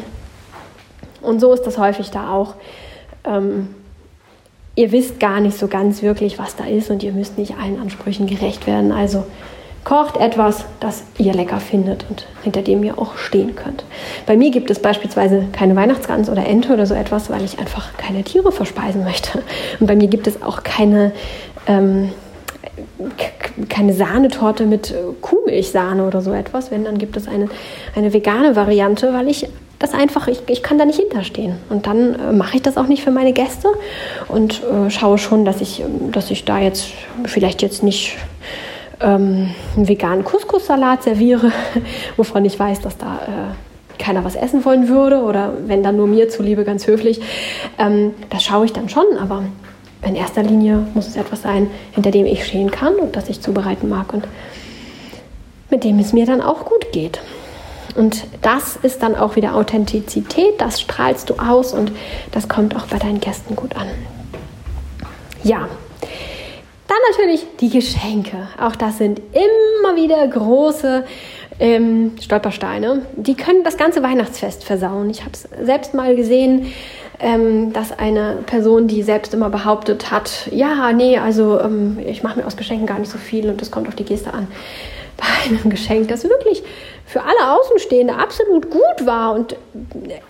Und 1.22 1.40
so 1.40 1.54
ist 1.54 1.64
das 1.64 1.78
häufig 1.78 2.12
da 2.12 2.32
auch. 2.32 2.56
Ähm, 3.24 3.70
ihr 4.76 4.92
wisst 4.92 5.20
gar 5.20 5.40
nicht 5.40 5.58
so 5.58 5.68
ganz 5.68 6.02
wirklich, 6.02 6.38
was 6.38 6.56
da 6.56 6.66
ist 6.66 6.90
und 6.90 7.02
ihr 7.04 7.14
müsst 7.14 7.38
nicht 7.38 7.56
allen 7.58 7.80
Ansprüchen 7.80 8.28
gerecht 8.28 8.68
werden. 8.68 8.92
Also 8.92 9.26
kocht 9.86 10.18
etwas, 10.18 10.66
das 10.80 11.04
ihr 11.18 11.34
lecker 11.34 11.60
findet 11.60 12.06
und 12.10 12.26
hinter 12.44 12.64
dem 12.64 12.84
ihr 12.84 13.00
auch 13.00 13.18
stehen 13.18 13.56
könnt. 13.56 13.86
Bei 14.26 14.36
mir 14.36 14.50
gibt 14.52 14.70
es 14.72 14.80
beispielsweise 14.80 15.46
keine 15.54 15.76
Weihnachtsgans 15.76 16.30
oder 16.30 16.46
Ente 16.46 16.74
oder 16.74 16.86
so 16.86 16.96
etwas, 16.96 17.30
weil 17.30 17.46
ich 17.46 17.60
einfach 17.60 17.96
keine 17.96 18.24
Tiere 18.24 18.52
verspeisen 18.52 19.04
möchte. 19.04 19.44
Und 19.80 19.88
bei 19.88 19.96
mir 19.96 20.08
gibt 20.08 20.26
es 20.28 20.42
auch 20.42 20.64
keine, 20.64 21.12
ähm, 21.68 22.12
keine 23.70 23.94
Sahnetorte 23.94 24.66
mit 24.66 24.94
Kuhmilchsahne 25.22 26.04
oder 26.06 26.22
so 26.22 26.34
etwas. 26.34 26.72
Wenn, 26.72 26.84
dann 26.84 26.98
gibt 26.98 27.16
es 27.16 27.28
eine, 27.28 27.48
eine 27.96 28.12
vegane 28.12 28.56
Variante, 28.56 29.14
weil 29.14 29.30
ich 29.30 29.48
das 29.78 29.94
einfach, 29.94 30.28
ich, 30.28 30.40
ich 30.48 30.64
kann 30.64 30.80
da 30.80 30.86
nicht 30.86 31.00
hinterstehen. 31.00 31.58
Und 31.70 31.86
dann 31.86 32.16
äh, 32.16 32.32
mache 32.32 32.56
ich 32.56 32.64
das 32.64 32.78
auch 32.78 32.88
nicht 32.88 33.04
für 33.04 33.12
meine 33.12 33.34
Gäste 33.34 33.68
und 34.30 34.64
äh, 34.64 34.90
schaue 34.90 35.20
schon, 35.20 35.46
dass 35.46 35.62
ich, 35.62 35.82
ähm, 35.82 36.12
dass 36.12 36.32
ich 36.32 36.44
da 36.44 36.60
jetzt 36.60 36.88
vielleicht 37.26 37.62
jetzt 37.62 37.84
nicht 37.84 38.16
ähm, 39.02 39.52
einen 39.76 39.88
veganen 39.88 40.24
Couscous-Salat 40.24 41.04
serviere, 41.04 41.52
wovon 42.18 42.46
ich 42.46 42.60
weiß, 42.60 42.82
dass 42.82 42.98
da 42.98 43.20
äh, 43.28 43.98
keiner 44.02 44.24
was 44.24 44.36
essen 44.36 44.66
wollen 44.66 44.88
würde 44.88 45.22
oder 45.22 45.54
wenn 45.66 45.84
dann 45.84 45.98
nur 45.98 46.08
mir 46.08 46.30
zuliebe 46.30 46.64
ganz 46.64 46.88
höflich. 46.88 47.22
Ähm, 47.78 48.14
das 48.30 48.44
schaue 48.44 48.66
ich 48.66 48.74
dann 48.74 48.90
schon, 48.90 49.06
aber 49.20 49.44
in 50.04 50.16
erster 50.16 50.44
Linie 50.44 50.86
muss 50.94 51.08
es 51.08 51.16
etwas 51.16 51.42
sein, 51.42 51.70
hinter 51.92 52.12
dem 52.12 52.26
ich 52.26 52.46
stehen 52.46 52.72
kann 52.72 52.96
und 52.96 53.16
das 53.16 53.30
ich 53.30 53.42
zubereiten 53.42 53.90
mag 53.90 54.14
und 54.14 54.28
mit 55.70 55.84
dem 55.84 56.00
es 56.00 56.14
mir 56.14 56.26
dann 56.26 56.42
auch 56.42 56.66
gut 56.66 56.92
geht. 56.92 57.20
Und 57.96 58.26
das 58.42 58.76
ist 58.76 59.02
dann 59.02 59.16
auch 59.16 59.36
wieder 59.36 59.56
Authentizität, 59.56 60.60
das 60.60 60.82
strahlst 60.82 61.30
du 61.30 61.36
aus 61.36 61.74
und 61.74 61.92
das 62.32 62.50
kommt 62.50 62.76
auch 62.76 62.88
bei 62.88 63.00
deinen 63.00 63.22
Gästen 63.22 63.56
gut 63.56 63.76
an. 63.76 63.88
Ja, 65.44 65.70
dann 66.96 67.12
natürlich 67.12 67.46
die 67.60 67.70
Geschenke. 67.70 68.48
Auch 68.60 68.76
das 68.76 68.98
sind 68.98 69.20
immer 69.20 69.96
wieder 69.96 70.28
große 70.28 71.06
ähm, 71.60 72.14
Stolpersteine. 72.22 73.06
Die 73.16 73.36
können 73.36 73.64
das 73.64 73.78
ganze 73.78 74.04
Weihnachtsfest 74.04 74.64
versauen. 74.64 75.10
Ich 75.10 75.22
habe 75.22 75.32
es 75.34 75.48
selbst 75.66 75.94
mal 75.94 76.16
gesehen, 76.16 76.74
ähm, 77.20 77.72
dass 77.72 77.98
eine 77.98 78.40
Person, 78.46 78.88
die 78.88 79.02
selbst 79.04 79.34
immer 79.34 79.50
behauptet 79.50 80.12
hat, 80.12 80.50
ja, 80.52 80.92
nee, 80.92 81.18
also 81.18 81.60
ähm, 81.62 81.98
ich 82.06 82.24
mache 82.24 82.40
mir 82.40 82.46
aus 82.46 82.58
Geschenken 82.58 82.86
gar 82.86 83.00
nicht 83.00 83.12
so 83.12 83.18
viel 83.18 83.50
und 83.50 83.62
das 83.62 83.72
kommt 83.72 83.88
auf 83.88 83.96
die 83.96 84.04
Geste 84.04 84.34
an. 84.34 84.48
Bei 85.18 85.50
einem 85.50 85.70
Geschenk, 85.70 86.10
das 86.10 86.26
wirklich 86.26 86.62
für 87.06 87.22
alle 87.22 87.54
Außenstehende 87.58 88.16
absolut 88.16 88.70
gut 88.70 89.06
war 89.06 89.34
und 89.34 89.56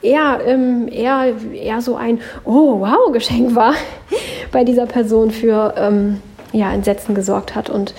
eher, 0.03 0.41
ähm, 0.45 0.88
eher, 0.88 1.33
eher 1.53 1.81
so 1.81 1.95
ein 1.95 2.21
Oh, 2.44 2.81
wow, 2.81 3.12
Geschenk 3.12 3.56
war 3.56 3.73
bei 4.51 4.63
dieser 4.63 4.85
Person 4.85 5.31
für 5.31 5.73
ähm, 5.75 6.21
ja, 6.55 6.71
Entsetzen 6.71 7.15
gesorgt 7.15 7.55
hat 7.55 7.69
und 7.69 7.93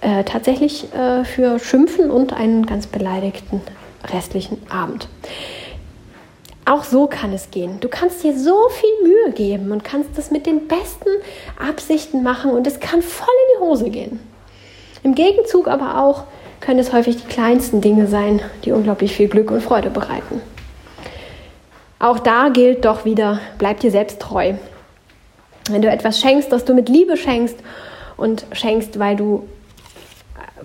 äh, 0.00 0.24
tatsächlich 0.24 0.92
äh, 0.94 1.24
für 1.24 1.58
Schimpfen 1.58 2.10
und 2.10 2.32
einen 2.32 2.66
ganz 2.66 2.86
beleidigten 2.86 3.60
restlichen 4.12 4.58
Abend. 4.70 5.08
Auch 6.64 6.84
so 6.84 7.06
kann 7.06 7.32
es 7.32 7.50
gehen. 7.50 7.80
Du 7.80 7.88
kannst 7.88 8.22
dir 8.22 8.38
so 8.38 8.68
viel 8.68 9.08
Mühe 9.08 9.32
geben 9.32 9.72
und 9.72 9.84
kannst 9.84 10.10
das 10.16 10.30
mit 10.30 10.46
den 10.46 10.68
besten 10.68 11.08
Absichten 11.58 12.22
machen 12.22 12.50
und 12.50 12.66
es 12.66 12.78
kann 12.78 13.02
voll 13.02 13.26
in 13.28 13.58
die 13.58 13.64
Hose 13.64 13.90
gehen. 13.90 14.20
Im 15.02 15.14
Gegenzug 15.14 15.66
aber 15.66 16.02
auch 16.02 16.24
können 16.60 16.78
es 16.78 16.92
häufig 16.92 17.16
die 17.16 17.28
kleinsten 17.28 17.80
Dinge 17.80 18.06
sein, 18.06 18.42
die 18.64 18.72
unglaublich 18.72 19.14
viel 19.14 19.28
Glück 19.28 19.50
und 19.50 19.62
Freude 19.62 19.90
bereiten. 19.90 20.42
Auch 21.98 22.18
da 22.18 22.50
gilt 22.50 22.84
doch 22.84 23.04
wieder, 23.04 23.40
bleib 23.58 23.80
dir 23.80 23.90
selbst 23.90 24.20
treu. 24.20 24.54
Wenn 25.70 25.82
du 25.82 25.90
etwas 25.90 26.20
schenkst, 26.20 26.52
das 26.52 26.64
du 26.64 26.74
mit 26.74 26.88
Liebe 26.88 27.16
schenkst 27.16 27.56
und 28.18 28.44
schenkst, 28.52 28.98
weil 28.98 29.16
du, 29.16 29.44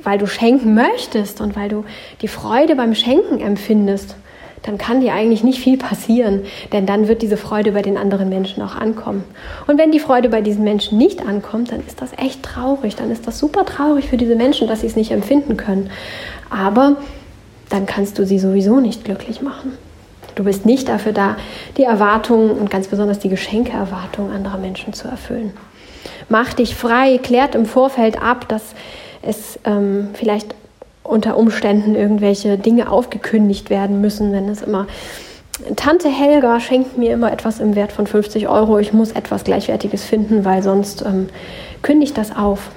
weil 0.03 0.17
du 0.17 0.27
schenken 0.27 0.73
möchtest 0.73 1.39
und 1.39 1.55
weil 1.55 1.69
du 1.69 1.85
die 2.21 2.27
Freude 2.27 2.75
beim 2.75 2.93
Schenken 2.93 3.39
empfindest, 3.39 4.17
dann 4.63 4.77
kann 4.77 5.01
dir 5.01 5.13
eigentlich 5.13 5.43
nicht 5.43 5.59
viel 5.59 5.77
passieren, 5.77 6.43
denn 6.71 6.85
dann 6.85 7.07
wird 7.07 7.21
diese 7.21 7.37
Freude 7.37 7.73
bei 7.73 7.81
den 7.81 7.97
anderen 7.97 8.29
Menschen 8.29 8.63
auch 8.63 8.75
ankommen. 8.75 9.23
Und 9.67 9.77
wenn 9.77 9.91
die 9.91 9.99
Freude 9.99 10.29
bei 10.29 10.41
diesen 10.41 10.63
Menschen 10.63 10.97
nicht 10.97 11.25
ankommt, 11.25 11.71
dann 11.71 11.85
ist 11.85 12.01
das 12.01 12.11
echt 12.17 12.43
traurig, 12.43 12.95
dann 12.95 13.11
ist 13.11 13.27
das 13.27 13.39
super 13.39 13.65
traurig 13.65 14.07
für 14.07 14.17
diese 14.17 14.35
Menschen, 14.35 14.67
dass 14.67 14.81
sie 14.81 14.87
es 14.87 14.95
nicht 14.95 15.11
empfinden 15.11 15.57
können. 15.57 15.89
Aber 16.49 16.95
dann 17.69 17.85
kannst 17.85 18.17
du 18.19 18.25
sie 18.25 18.39
sowieso 18.39 18.79
nicht 18.79 19.03
glücklich 19.03 19.41
machen. 19.41 19.77
Du 20.35 20.45
bist 20.45 20.65
nicht 20.65 20.89
dafür 20.89 21.11
da, 21.11 21.35
die 21.77 21.83
Erwartungen 21.83 22.51
und 22.51 22.71
ganz 22.71 22.87
besonders 22.87 23.19
die 23.19 23.29
Geschenkeerwartungen 23.29 24.31
anderer 24.31 24.57
Menschen 24.57 24.93
zu 24.93 25.07
erfüllen. 25.07 25.53
Mach 26.29 26.53
dich 26.53 26.75
frei, 26.75 27.19
klärt 27.21 27.55
im 27.55 27.65
Vorfeld 27.65 28.21
ab, 28.21 28.47
dass 28.47 28.61
es 29.21 29.59
ähm, 29.65 30.09
vielleicht 30.13 30.55
unter 31.03 31.37
Umständen 31.37 31.95
irgendwelche 31.95 32.57
Dinge 32.57 32.91
aufgekündigt 32.91 33.69
werden 33.69 34.01
müssen, 34.01 34.31
wenn 34.31 34.47
es 34.49 34.61
immer 34.61 34.87
Tante 35.75 36.09
Helga 36.09 36.59
schenkt 36.59 36.97
mir 36.97 37.13
immer 37.13 37.31
etwas 37.31 37.59
im 37.59 37.75
Wert 37.75 37.91
von 37.91 38.07
50 38.07 38.47
Euro. 38.47 38.79
Ich 38.79 38.91
muss 38.91 39.11
etwas 39.11 39.43
Gleichwertiges 39.43 40.03
finden, 40.03 40.45
weil 40.45 40.63
sonst 40.63 41.03
ähm, 41.03 41.29
kündigt 41.83 42.17
das 42.17 42.35
auf. 42.35 42.71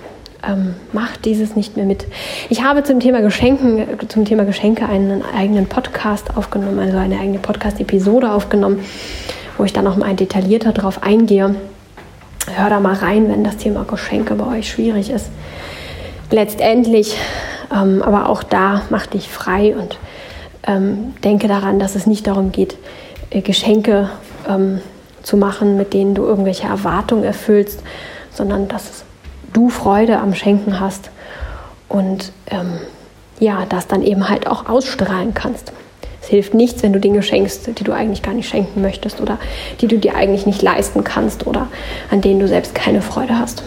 Ähm, 0.47 0.75
macht 0.93 1.25
dieses 1.25 1.57
nicht 1.57 1.77
mehr 1.77 1.87
mit. 1.87 2.07
Ich 2.51 2.63
habe 2.63 2.85
zum 2.85 3.01
Thema 3.01 3.23
Geschenken, 3.23 3.87
zum 4.09 4.27
Thema 4.27 4.45
Geschenke 4.45 4.87
einen 4.87 5.23
eigenen 5.35 5.67
Podcast 5.67 6.37
aufgenommen, 6.37 6.79
also 6.79 6.99
eine 6.99 7.19
eigene 7.19 7.39
Podcast-Episode 7.39 8.31
aufgenommen, 8.31 8.81
wo 9.57 9.65
ich 9.65 9.73
dann 9.73 9.85
noch 9.85 9.97
mal 9.97 10.15
detaillierter 10.15 10.73
darauf 10.73 11.03
eingehe. 11.03 11.55
Hör 12.55 12.71
da 12.71 12.79
mal 12.81 12.95
rein, 12.95 13.29
wenn 13.29 13.43
das 13.43 13.57
Thema 13.57 13.85
Geschenke 13.85 14.35
bei 14.35 14.59
euch 14.59 14.71
schwierig 14.71 15.11
ist. 15.11 15.31
letztendlich, 16.31 17.17
ähm, 17.73 18.03
aber 18.03 18.29
auch 18.29 18.43
da 18.43 18.83
mach 18.91 19.07
dich 19.07 19.29
frei 19.29 19.77
und 19.77 19.99
ähm, 20.67 21.15
denke 21.23 21.49
daran, 21.49 21.79
dass 21.79 21.95
es 21.95 22.07
nicht 22.07 22.27
darum 22.27 22.51
geht, 22.53 22.77
äh, 23.31 23.41
Geschenke 23.41 24.11
ähm, 24.49 24.81
zu 25.23 25.37
machen, 25.37 25.77
mit 25.77 25.93
denen 25.93 26.15
du 26.15 26.25
irgendwelche 26.25 26.67
Erwartungen 26.67 27.25
erfüllst, 27.25 27.83
sondern 28.33 28.69
dass 28.69 29.05
du 29.53 29.69
Freude 29.69 30.19
am 30.19 30.35
Schenken 30.35 30.81
hast 30.81 31.11
und 31.89 32.33
ähm, 32.51 32.79
ja, 33.39 33.65
das 33.69 33.87
dann 33.87 34.03
eben 34.03 34.29
halt 34.29 34.47
auch 34.47 34.69
ausstrahlen 34.69 35.35
kannst. 35.35 35.73
Es 36.27 36.31
hilft 36.31 36.55
nichts, 36.55 36.83
wenn 36.83 36.93
du 36.93 36.99
Dinge 36.99 37.23
schenkst, 37.23 37.69
die 37.79 37.85
du 37.85 37.93
eigentlich 37.93 38.21
gar 38.21 38.35
nicht 38.35 38.49
schenken 38.49 38.83
möchtest 38.83 39.21
oder 39.21 39.39
die 39.81 39.87
du 39.87 39.97
dir 39.97 40.17
eigentlich 40.17 40.45
nicht 40.45 40.61
leisten 40.61 41.05
kannst 41.05 41.47
oder 41.47 41.69
an 42.11 42.21
denen 42.21 42.41
du 42.41 42.49
selbst 42.49 42.75
keine 42.75 43.01
Freude 43.01 43.39
hast. 43.39 43.63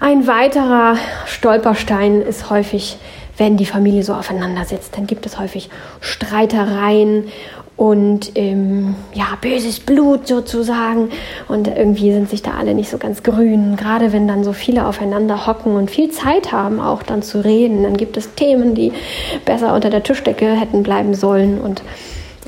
Ein 0.00 0.26
weiterer 0.26 0.96
Stolperstein 1.26 2.22
ist 2.22 2.48
häufig, 2.48 2.96
wenn 3.36 3.58
die 3.58 3.66
Familie 3.66 4.04
so 4.04 4.14
aufeinander 4.14 4.64
sitzt, 4.64 4.96
dann 4.96 5.06
gibt 5.06 5.26
es 5.26 5.38
häufig 5.38 5.68
Streitereien 6.00 7.28
und 7.76 8.32
ähm, 8.36 8.94
ja, 9.14 9.26
böses 9.40 9.80
Blut 9.80 10.28
sozusagen. 10.28 11.10
Und 11.48 11.66
irgendwie 11.68 12.12
sind 12.12 12.30
sich 12.30 12.42
da 12.42 12.52
alle 12.52 12.74
nicht 12.74 12.88
so 12.88 12.98
ganz 12.98 13.22
grün. 13.22 13.76
Gerade 13.76 14.12
wenn 14.12 14.28
dann 14.28 14.44
so 14.44 14.52
viele 14.52 14.86
aufeinander 14.86 15.46
hocken 15.46 15.74
und 15.74 15.90
viel 15.90 16.10
Zeit 16.10 16.52
haben, 16.52 16.78
auch 16.80 17.02
dann 17.02 17.22
zu 17.22 17.44
reden, 17.44 17.82
dann 17.82 17.96
gibt 17.96 18.16
es 18.16 18.34
Themen, 18.34 18.74
die 18.74 18.92
besser 19.44 19.74
unter 19.74 19.90
der 19.90 20.04
Tischdecke 20.04 20.46
hätten 20.46 20.84
bleiben 20.84 21.14
sollen. 21.14 21.60
Und 21.60 21.82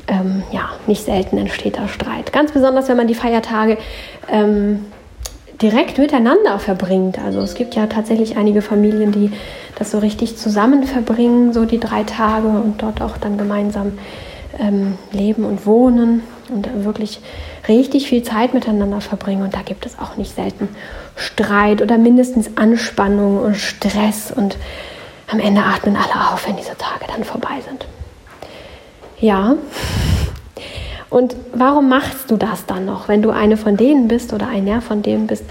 ähm, 0.07 0.43
ja, 0.51 0.69
nicht 0.87 1.03
selten 1.03 1.37
entsteht 1.37 1.77
da 1.77 1.89
Streit. 1.89 2.31
Ganz 2.31 2.53
besonders, 2.53 2.87
wenn 2.87 2.97
man 2.97 3.07
die 3.07 3.15
Feiertage 3.15 3.77
ähm, 4.31 4.85
direkt 5.61 5.97
miteinander 5.97 6.57
verbringt. 6.59 7.19
Also 7.19 7.41
es 7.41 7.55
gibt 7.55 7.75
ja 7.75 7.87
tatsächlich 7.87 8.37
einige 8.37 8.61
Familien, 8.61 9.11
die 9.11 9.31
das 9.77 9.91
so 9.91 9.99
richtig 9.99 10.37
zusammen 10.37 10.83
verbringen, 10.83 11.51
so 11.51 11.65
die 11.65 11.79
drei 11.79 12.03
Tage 12.03 12.47
und 12.47 12.81
dort 12.81 13.01
auch 13.01 13.17
dann 13.17 13.37
gemeinsam 13.37 13.93
ähm, 14.59 14.97
leben 15.11 15.45
und 15.45 15.65
wohnen 15.65 16.23
und 16.49 16.85
wirklich 16.85 17.19
richtig 17.67 18.07
viel 18.07 18.23
Zeit 18.23 18.53
miteinander 18.53 19.01
verbringen. 19.01 19.43
Und 19.43 19.53
da 19.53 19.61
gibt 19.61 19.85
es 19.85 19.99
auch 19.99 20.17
nicht 20.17 20.35
selten 20.35 20.69
Streit 21.15 21.81
oder 21.81 21.97
mindestens 21.97 22.57
Anspannung 22.57 23.39
und 23.39 23.55
Stress. 23.55 24.31
Und 24.35 24.57
am 25.27 25.39
Ende 25.39 25.61
atmen 25.61 25.95
alle 25.95 26.31
auf, 26.31 26.47
wenn 26.47 26.55
diese 26.55 26.77
Tage 26.77 27.05
dann 27.07 27.23
vorbei 27.23 27.61
sind. 27.67 27.85
Ja. 29.19 29.55
Und 31.09 31.35
warum 31.53 31.89
machst 31.89 32.29
du 32.31 32.37
das 32.37 32.65
dann 32.65 32.85
noch, 32.85 33.07
wenn 33.07 33.21
du 33.21 33.29
eine 33.29 33.57
von 33.57 33.77
denen 33.77 34.07
bist 34.07 34.33
oder 34.33 34.47
einer 34.47 34.81
von 34.81 35.01
denen 35.01 35.27
bist, 35.27 35.45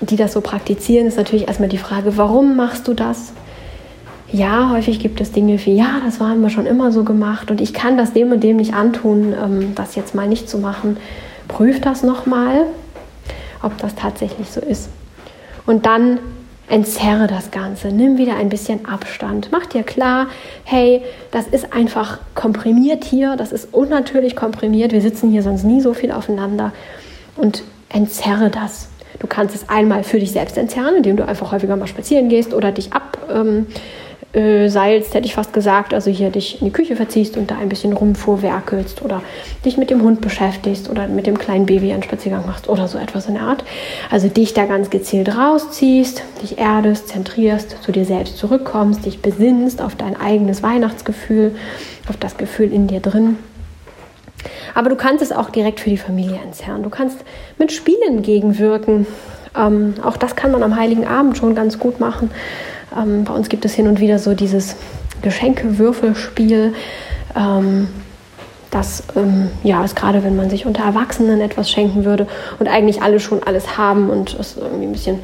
die 0.00 0.16
das 0.16 0.32
so 0.32 0.40
praktizieren, 0.40 1.06
ist 1.06 1.16
natürlich 1.16 1.48
erstmal 1.48 1.68
die 1.68 1.78
Frage, 1.78 2.16
warum 2.16 2.56
machst 2.56 2.86
du 2.88 2.94
das? 2.94 3.32
Ja, 4.30 4.70
häufig 4.70 5.00
gibt 5.00 5.20
es 5.20 5.32
Dinge 5.32 5.58
wie, 5.64 5.74
ja, 5.74 6.00
das 6.04 6.20
haben 6.20 6.42
wir 6.42 6.50
schon 6.50 6.66
immer 6.66 6.92
so 6.92 7.04
gemacht 7.04 7.50
und 7.50 7.60
ich 7.60 7.72
kann 7.72 7.96
das 7.96 8.12
dem 8.12 8.32
und 8.32 8.42
dem 8.42 8.56
nicht 8.56 8.74
antun, 8.74 9.32
ähm, 9.32 9.74
das 9.74 9.94
jetzt 9.94 10.14
mal 10.14 10.28
nicht 10.28 10.48
zu 10.48 10.58
machen. 10.58 10.98
Prüf 11.48 11.80
das 11.80 12.02
nochmal, 12.02 12.66
ob 13.62 13.78
das 13.78 13.94
tatsächlich 13.94 14.50
so 14.50 14.60
ist. 14.60 14.90
Und 15.66 15.86
dann 15.86 16.18
entzerre 16.68 17.26
das 17.26 17.50
Ganze, 17.50 17.88
nimm 17.88 18.18
wieder 18.18 18.36
ein 18.36 18.50
bisschen 18.50 18.84
Abstand, 18.84 19.48
mach 19.50 19.64
dir 19.64 19.82
klar, 19.82 20.26
hey, 20.64 21.02
das 21.30 21.46
ist 21.46 21.72
einfach 21.72 22.18
komprimiert 22.34 23.04
hier, 23.04 23.36
das 23.36 23.52
ist 23.52 23.72
unnatürlich 23.72 24.36
komprimiert, 24.36 24.92
wir 24.92 25.00
sitzen 25.00 25.30
hier 25.30 25.42
sonst 25.42 25.64
nie 25.64 25.80
so 25.80 25.94
viel 25.94 26.12
aufeinander 26.12 26.72
und 27.36 27.62
entzerre 27.88 28.50
das. 28.50 28.88
Du 29.18 29.26
kannst 29.26 29.54
es 29.54 29.68
einmal 29.68 30.04
für 30.04 30.20
dich 30.20 30.32
selbst 30.32 30.58
entzerren, 30.58 30.96
indem 30.96 31.16
du 31.16 31.26
einfach 31.26 31.50
häufiger 31.52 31.76
mal 31.76 31.86
spazieren 31.86 32.28
gehst 32.28 32.52
oder 32.52 32.70
dich 32.70 32.92
ab. 32.92 33.18
Ähm, 33.32 33.66
äh, 34.34 34.68
seilst, 34.68 35.14
hätte 35.14 35.26
ich 35.26 35.34
fast 35.34 35.54
gesagt, 35.54 35.94
also 35.94 36.10
hier 36.10 36.28
dich 36.28 36.60
in 36.60 36.66
die 36.66 36.72
Küche 36.72 36.96
verziehst 36.96 37.38
und 37.38 37.50
da 37.50 37.56
ein 37.56 37.70
bisschen 37.70 37.94
rumfuhrwerkelst 37.94 39.00
oder 39.00 39.22
dich 39.64 39.78
mit 39.78 39.88
dem 39.88 40.02
Hund 40.02 40.20
beschäftigst 40.20 40.90
oder 40.90 41.08
mit 41.08 41.26
dem 41.26 41.38
kleinen 41.38 41.64
Baby 41.64 41.92
einen 41.92 42.02
Spaziergang 42.02 42.44
machst 42.44 42.68
oder 42.68 42.88
so 42.88 42.98
etwas 42.98 43.26
in 43.26 43.34
der 43.34 43.44
Art. 43.44 43.64
Also 44.10 44.28
dich 44.28 44.52
da 44.52 44.66
ganz 44.66 44.90
gezielt 44.90 45.34
rausziehst, 45.34 46.22
dich 46.42 46.58
erdest, 46.58 47.08
zentrierst, 47.08 47.82
zu 47.82 47.90
dir 47.90 48.04
selbst 48.04 48.36
zurückkommst, 48.36 49.06
dich 49.06 49.22
besinnst 49.22 49.80
auf 49.80 49.94
dein 49.96 50.20
eigenes 50.20 50.62
Weihnachtsgefühl, 50.62 51.54
auf 52.06 52.18
das 52.18 52.36
Gefühl 52.36 52.70
in 52.70 52.86
dir 52.86 53.00
drin. 53.00 53.38
Aber 54.74 54.90
du 54.90 54.96
kannst 54.96 55.22
es 55.22 55.32
auch 55.32 55.48
direkt 55.48 55.80
für 55.80 55.90
die 55.90 55.96
Familie 55.96 56.38
entzerren. 56.44 56.82
Du 56.82 56.90
kannst 56.90 57.18
mit 57.56 57.72
Spielen 57.72 58.20
gegenwirken. 58.20 59.06
Ähm, 59.56 59.94
auch 60.04 60.18
das 60.18 60.36
kann 60.36 60.52
man 60.52 60.62
am 60.62 60.76
Heiligen 60.76 61.06
Abend 61.06 61.38
schon 61.38 61.54
ganz 61.54 61.78
gut 61.78 61.98
machen. 61.98 62.30
Ähm, 62.96 63.24
bei 63.24 63.34
uns 63.34 63.48
gibt 63.48 63.64
es 63.64 63.74
hin 63.74 63.88
und 63.88 64.00
wieder 64.00 64.18
so 64.18 64.34
dieses 64.34 64.76
Geschenke-Würfelspiel. 65.22 66.74
Ähm, 67.36 67.88
das 68.70 69.02
ähm, 69.16 69.50
ja, 69.62 69.84
ist 69.84 69.96
gerade, 69.96 70.22
wenn 70.24 70.36
man 70.36 70.50
sich 70.50 70.66
unter 70.66 70.84
Erwachsenen 70.84 71.40
etwas 71.40 71.70
schenken 71.70 72.04
würde 72.04 72.26
und 72.58 72.68
eigentlich 72.68 73.02
alle 73.02 73.18
schon 73.18 73.42
alles 73.42 73.78
haben 73.78 74.10
und 74.10 74.38
es 74.38 74.56
irgendwie 74.56 74.86
ein 74.86 74.92
bisschen 74.92 75.20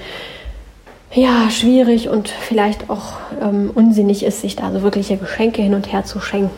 ja, 1.12 1.49
schwierig 1.50 2.09
und 2.09 2.28
vielleicht 2.28 2.90
auch 2.90 3.18
ähm, 3.40 3.71
unsinnig 3.73 4.25
ist, 4.25 4.40
sich 4.40 4.56
da 4.56 4.73
so 4.73 4.83
wirkliche 4.83 5.16
Geschenke 5.16 5.62
hin 5.62 5.75
und 5.75 5.92
her 5.92 6.04
zu 6.04 6.21
schenken, 6.21 6.50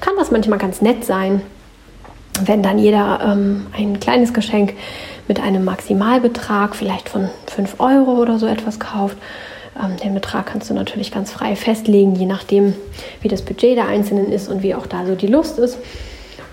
kann 0.00 0.14
das 0.18 0.30
manchmal 0.30 0.58
ganz 0.58 0.82
nett 0.82 1.04
sein, 1.04 1.42
wenn 2.44 2.62
dann 2.62 2.78
jeder 2.78 3.20
ähm, 3.22 3.66
ein 3.76 4.00
kleines 4.00 4.32
Geschenk 4.32 4.74
mit 5.28 5.40
einem 5.40 5.64
Maximalbetrag, 5.64 6.74
vielleicht 6.74 7.08
von 7.08 7.28
5 7.46 7.76
Euro 7.78 8.12
oder 8.14 8.38
so 8.38 8.46
etwas 8.46 8.80
kauft 8.80 9.16
den 10.02 10.14
Betrag 10.14 10.46
kannst 10.46 10.70
du 10.70 10.74
natürlich 10.74 11.10
ganz 11.10 11.30
frei 11.32 11.56
festlegen, 11.56 12.14
je 12.14 12.26
nachdem, 12.26 12.74
wie 13.22 13.28
das 13.28 13.42
Budget 13.42 13.76
der 13.76 13.86
Einzelnen 13.86 14.32
ist 14.32 14.48
und 14.48 14.62
wie 14.62 14.74
auch 14.74 14.86
da 14.86 15.06
so 15.06 15.14
die 15.14 15.26
Lust 15.26 15.58
ist. 15.58 15.78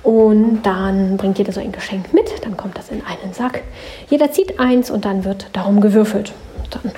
Und 0.03 0.61
dann 0.63 1.17
bringt 1.17 1.37
jeder 1.37 1.51
so 1.51 1.59
ein 1.59 1.71
Geschenk 1.71 2.13
mit, 2.13 2.45
dann 2.45 2.55
kommt 2.55 2.77
das 2.77 2.89
in 2.89 3.01
einen 3.05 3.33
Sack. 3.33 3.63
Jeder 4.09 4.31
zieht 4.31 4.59
eins 4.59 4.89
und 4.89 5.03
dann 5.03 5.25
wird 5.25 5.47
darum 5.53 5.81
gewürfelt. 5.81 6.31
Dann 6.69 6.93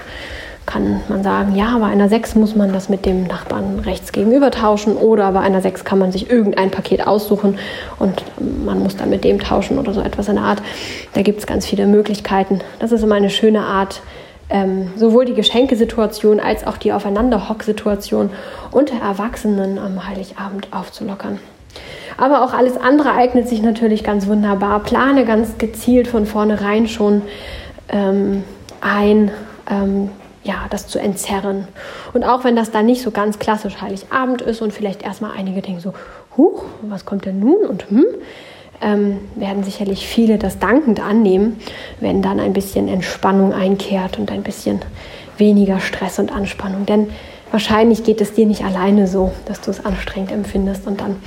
kann 0.69 1.01
man 1.09 1.24
sagen, 1.24 1.55
ja, 1.55 1.75
bei 1.79 1.88
einer 1.88 2.09
6 2.09 2.36
muss 2.36 2.55
man 2.55 2.71
das 2.71 2.89
mit 2.89 3.07
dem 3.07 3.24
Nachbarn 3.24 3.79
rechts 3.79 4.12
gegenüber 4.12 4.51
tauschen 4.51 4.95
oder 4.95 5.31
bei 5.31 5.39
einer 5.39 5.62
6 5.62 5.83
kann 5.83 5.98
man 5.98 6.12
sich 6.12 6.29
irgendein 6.29 6.69
Paket 6.69 7.07
aussuchen 7.07 7.57
und 7.98 8.24
man 8.63 8.77
muss 8.77 8.95
dann 8.95 9.09
mit 9.09 9.24
dem 9.24 9.39
tauschen 9.39 9.79
oder 9.79 9.93
so 9.93 10.01
etwas 10.01 10.29
in 10.29 10.36
der 10.36 10.43
Art. 10.43 10.62
Da 11.13 11.24
gibt 11.24 11.39
es 11.39 11.48
ganz 11.48 11.65
viele 11.65 11.88
Möglichkeiten. 11.88 12.62
Das 12.77 12.91
ist 12.91 13.01
immer 13.01 13.15
eine 13.15 13.31
schöne 13.31 13.62
Art, 13.62 14.01
ähm, 14.50 14.91
sowohl 14.96 15.25
die 15.25 15.34
Geschenkesituation 15.34 16.39
als 16.39 16.65
auch 16.65 16.77
die 16.77 16.94
Aufeinanderhock-Situation 16.94 18.32
unter 18.72 19.00
Erwachsenen 19.00 19.77
am 19.77 20.08
Heiligabend 20.08 20.70
aufzulockern. 20.72 21.39
Aber 22.18 22.44
auch 22.44 22.53
alles 22.53 22.77
andere 22.77 23.12
eignet 23.12 23.48
sich 23.48 23.62
natürlich 23.62 24.03
ganz 24.03 24.27
wunderbar. 24.27 24.82
Plane 24.82 25.25
ganz 25.25 25.58
gezielt 25.58 26.08
von 26.08 26.25
vornherein 26.25 26.88
schon 26.88 27.22
ähm, 27.89 28.44
ein, 28.82 29.32
ähm, 29.70 30.10
ja, 30.44 30.65
das 30.70 30.88
zu 30.88 31.00
entzerren. 31.00 31.68
Und 32.13 32.24
auch 32.24 32.44
wenn 32.44 32.56
das 32.56 32.72
dann 32.72 32.86
nicht 32.86 33.01
so 33.01 33.12
ganz 33.12 33.39
klassisch 33.39 33.82
Heiligabend 33.82 34.41
ist 34.41 34.62
und 34.62 34.74
vielleicht 34.74 35.03
erstmal 35.03 35.32
einige 35.38 35.62
denken 35.62 35.79
so, 35.79 35.94
huch, 36.36 36.65
was 36.82 37.06
kommt 37.06 37.25
denn 37.25 37.39
nun 37.39 37.65
und 37.68 37.89
hm, 37.89 38.06
ähm, 38.81 39.19
werden 39.36 39.63
sicherlich 39.63 40.07
viele 40.07 40.38
das 40.38 40.59
dankend 40.59 41.00
annehmen, 41.00 41.59
wenn 42.00 42.21
dann 42.21 42.39
ein 42.39 42.53
bisschen 42.53 42.88
Entspannung 42.88 43.53
einkehrt 43.53 44.17
und 44.17 44.31
ein 44.31 44.43
bisschen 44.43 44.79
weniger 45.38 45.79
Stress 45.79 46.19
und 46.19 46.31
Anspannung. 46.31 46.86
Denn 46.86 47.09
wahrscheinlich 47.51 48.03
geht 48.03 48.21
es 48.21 48.33
dir 48.33 48.45
nicht 48.45 48.63
alleine 48.63 49.07
so, 49.07 49.31
dass 49.45 49.62
du 49.62 49.71
es 49.71 49.86
anstrengend 49.86 50.31
empfindest 50.31 50.88
und 50.88 51.01
dann 51.01 51.17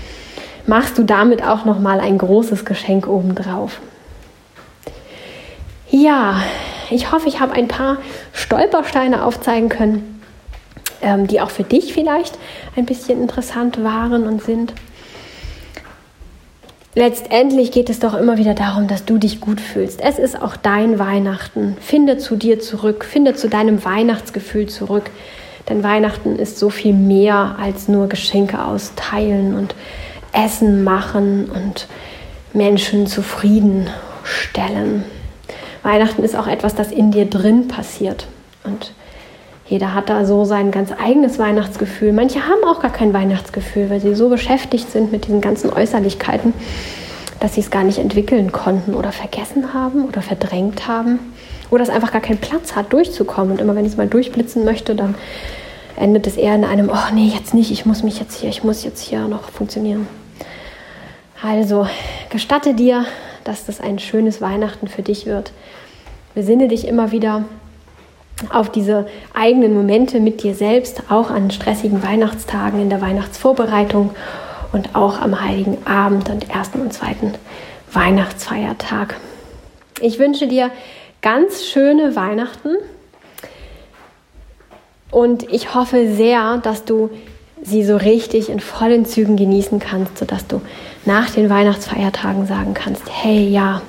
machst 0.66 0.96
du 0.96 1.02
damit 1.02 1.42
auch 1.42 1.64
noch 1.64 1.78
mal 1.78 2.00
ein 2.00 2.18
großes 2.18 2.64
Geschenk 2.64 3.06
obendrauf. 3.06 3.80
Ja, 5.90 6.40
ich 6.90 7.12
hoffe, 7.12 7.28
ich 7.28 7.40
habe 7.40 7.52
ein 7.52 7.68
paar 7.68 7.98
Stolpersteine 8.32 9.24
aufzeigen 9.24 9.68
können, 9.68 10.22
ähm, 11.02 11.26
die 11.26 11.40
auch 11.40 11.50
für 11.50 11.64
dich 11.64 11.92
vielleicht 11.92 12.38
ein 12.76 12.86
bisschen 12.86 13.20
interessant 13.20 13.82
waren 13.82 14.26
und 14.26 14.42
sind 14.42 14.72
letztendlich 16.94 17.72
geht 17.72 17.90
es 17.90 17.98
doch 17.98 18.14
immer 18.14 18.38
wieder 18.38 18.54
darum, 18.54 18.88
dass 18.88 19.04
du 19.04 19.18
dich 19.18 19.40
gut 19.40 19.60
fühlst. 19.60 20.00
Es 20.00 20.18
ist 20.18 20.40
auch 20.40 20.56
dein 20.56 20.98
Weihnachten. 20.98 21.76
Finde 21.80 22.18
zu 22.18 22.36
dir 22.36 22.60
zurück, 22.60 23.04
finde 23.04 23.34
zu 23.34 23.48
deinem 23.48 23.84
Weihnachtsgefühl 23.84 24.68
zurück. 24.68 25.10
Denn 25.68 25.82
Weihnachten 25.82 26.36
ist 26.36 26.58
so 26.58 26.70
viel 26.70 26.92
mehr 26.92 27.56
als 27.58 27.88
nur 27.88 28.08
Geschenke 28.08 28.64
austeilen 28.64 29.54
und 29.54 29.74
Essen 30.32 30.82
machen 30.82 31.50
und 31.50 31.86
Menschen 32.52 33.06
zufriedenstellen. 33.06 35.04
Weihnachten 35.82 36.22
ist 36.22 36.36
auch 36.36 36.46
etwas, 36.46 36.74
das 36.74 36.90
in 36.90 37.10
dir 37.10 37.26
drin 37.26 37.68
passiert. 37.68 38.26
Und 38.64 38.92
jeder 39.72 39.94
hat 39.94 40.10
da 40.10 40.26
so 40.26 40.44
sein 40.44 40.70
ganz 40.70 40.90
eigenes 40.92 41.38
Weihnachtsgefühl. 41.38 42.12
Manche 42.12 42.46
haben 42.46 42.62
auch 42.66 42.82
gar 42.82 42.92
kein 42.92 43.14
Weihnachtsgefühl, 43.14 43.88
weil 43.88 44.02
sie 44.02 44.14
so 44.14 44.28
beschäftigt 44.28 44.90
sind 44.90 45.12
mit 45.12 45.26
diesen 45.26 45.40
ganzen 45.40 45.72
Äußerlichkeiten, 45.72 46.52
dass 47.40 47.54
sie 47.54 47.62
es 47.62 47.70
gar 47.70 47.82
nicht 47.82 47.96
entwickeln 47.96 48.52
konnten 48.52 48.94
oder 48.94 49.12
vergessen 49.12 49.72
haben 49.72 50.04
oder 50.04 50.20
verdrängt 50.20 50.88
haben 50.88 51.20
oder 51.70 51.82
es 51.82 51.88
einfach 51.88 52.12
gar 52.12 52.20
keinen 52.20 52.36
Platz 52.36 52.76
hat, 52.76 52.92
durchzukommen. 52.92 53.52
Und 53.52 53.62
immer 53.62 53.74
wenn 53.74 53.86
es 53.86 53.96
mal 53.96 54.06
durchblitzen 54.06 54.66
möchte, 54.66 54.94
dann 54.94 55.14
endet 55.96 56.26
es 56.26 56.36
eher 56.36 56.54
in 56.54 56.66
einem, 56.66 56.90
oh 56.90 57.14
nee, 57.14 57.32
jetzt 57.34 57.54
nicht, 57.54 57.70
ich 57.70 57.86
muss 57.86 58.02
mich 58.02 58.20
jetzt 58.20 58.38
hier, 58.38 58.50
ich 58.50 58.62
muss 58.62 58.84
jetzt 58.84 59.00
hier 59.00 59.26
noch 59.26 59.48
funktionieren. 59.48 60.06
Also 61.42 61.86
gestatte 62.28 62.74
dir, 62.74 63.06
dass 63.44 63.64
das 63.64 63.80
ein 63.80 63.98
schönes 63.98 64.42
Weihnachten 64.42 64.86
für 64.86 65.00
dich 65.00 65.24
wird. 65.24 65.52
Besinne 66.34 66.68
dich 66.68 66.86
immer 66.86 67.10
wieder 67.10 67.44
auf 68.50 68.70
diese 68.70 69.06
eigenen 69.34 69.74
Momente 69.74 70.20
mit 70.20 70.42
dir 70.42 70.54
selbst, 70.54 71.02
auch 71.10 71.30
an 71.30 71.50
stressigen 71.50 72.02
Weihnachtstagen 72.02 72.80
in 72.80 72.90
der 72.90 73.00
Weihnachtsvorbereitung 73.00 74.10
und 74.72 74.94
auch 74.94 75.20
am 75.20 75.40
heiligen 75.40 75.86
Abend 75.86 76.30
und 76.30 76.50
ersten 76.50 76.80
und 76.80 76.92
zweiten 76.92 77.34
Weihnachtsfeiertag. 77.92 79.16
Ich 80.00 80.18
wünsche 80.18 80.48
dir 80.48 80.70
ganz 81.20 81.64
schöne 81.64 82.16
Weihnachten 82.16 82.76
und 85.10 85.52
ich 85.52 85.74
hoffe 85.74 86.12
sehr, 86.14 86.58
dass 86.58 86.84
du 86.84 87.10
sie 87.62 87.84
so 87.84 87.96
richtig 87.96 88.48
in 88.48 88.60
vollen 88.60 89.04
Zügen 89.04 89.36
genießen 89.36 89.78
kannst, 89.78 90.18
sodass 90.18 90.46
du 90.46 90.60
nach 91.04 91.30
den 91.30 91.48
Weihnachtsfeiertagen 91.48 92.46
sagen 92.46 92.74
kannst, 92.74 93.04
hey 93.08 93.48
ja, 93.48 93.82